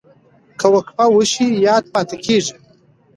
[0.59, 2.55] که وقفه وشي یاد پاتې کېږي.